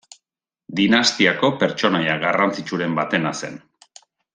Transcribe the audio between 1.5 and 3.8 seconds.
pertsonaia garrantzitsuren batena zen.